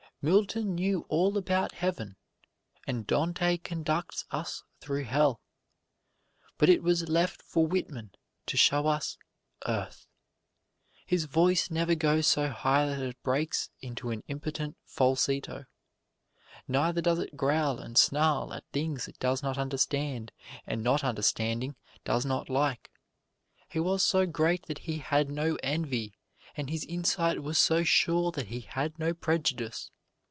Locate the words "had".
24.99-25.31, 28.61-28.99